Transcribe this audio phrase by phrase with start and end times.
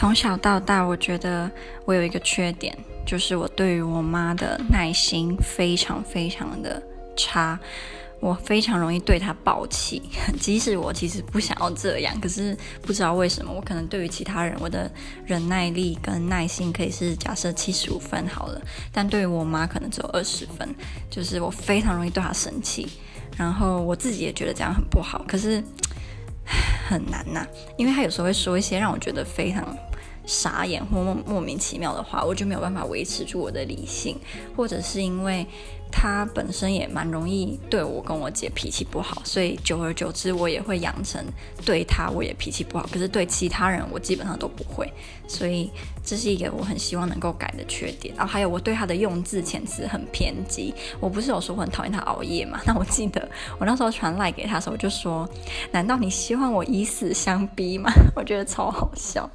[0.00, 1.50] 从小到大，我觉得
[1.84, 6.82] 我有一个缺点，就是我对于我妈的耐心非常非常的
[7.14, 7.60] 差。
[8.18, 10.00] 我非常容易对她爆气，
[10.40, 14.90] 即使我其实不想要这样，可是不知道为什么，我可能对于其他人，我的
[15.26, 18.58] 忍耐力跟耐心可以是假设七十五分好了，
[18.90, 20.66] 但对于我妈可能只有二十分，
[21.10, 22.88] 就是我非常容易对她生气，
[23.36, 25.62] 然后我自己也觉得这样很不好，可是
[26.90, 27.46] 很难呐、
[27.76, 29.64] 因为他有时候会说一些让我觉得非常
[30.30, 34.16] 傻眼或莫莫名其妙的话，我就没有办法维持住我的理性，
[34.56, 35.44] 或者是因为。
[35.92, 41.20] 他本身也蛮容易对我跟我姐脾气不好，所以久而久之，我也会养成
[41.66, 44.88] 对他我也脾气不好，可是对其他人我基本上都不会，
[45.26, 45.68] 所以
[46.04, 48.14] 这是一个我很希望能够改的缺点。
[48.14, 52.60] 然后还有我对他的用字遣词很偏激，我不是有说我很讨厌他熬夜嘛？
[52.64, 55.28] 那我记得我那时候传赖给他的时候，我就说：
[55.72, 57.90] 难道你希望我以死相逼吗？
[58.14, 59.28] 我觉得超好笑。